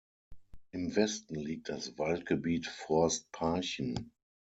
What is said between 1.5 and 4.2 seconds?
das Waldgebiet „Forst Parchen“.